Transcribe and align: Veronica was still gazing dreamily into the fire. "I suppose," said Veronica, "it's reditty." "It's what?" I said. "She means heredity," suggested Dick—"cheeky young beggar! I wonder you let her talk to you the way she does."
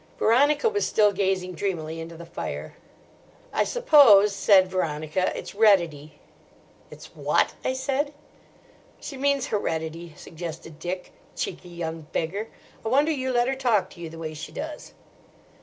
Veronica 0.17 0.67
was 0.67 0.83
still 0.87 1.11
gazing 1.11 1.53
dreamily 1.53 1.99
into 1.99 2.17
the 2.17 2.25
fire. 2.25 2.75
"I 3.53 3.63
suppose," 3.63 4.33
said 4.35 4.67
Veronica, 4.67 5.31
"it's 5.37 5.53
reditty." 5.53 6.13
"It's 6.89 7.15
what?" 7.15 7.53
I 7.63 7.73
said. 7.73 8.11
"She 8.99 9.15
means 9.15 9.45
heredity," 9.49 10.15
suggested 10.17 10.79
Dick—"cheeky 10.79 11.69
young 11.69 12.07
beggar! 12.13 12.47
I 12.83 12.87
wonder 12.87 13.11
you 13.11 13.31
let 13.31 13.47
her 13.47 13.53
talk 13.53 13.91
to 13.91 13.99
you 14.01 14.09
the 14.09 14.17
way 14.17 14.33
she 14.33 14.51
does." 14.51 14.93